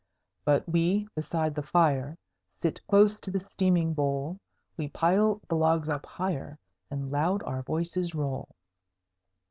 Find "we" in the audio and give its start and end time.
0.67-1.07, 4.75-4.87